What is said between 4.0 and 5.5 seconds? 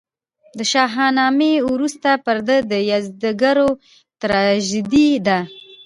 تراژیدي ده.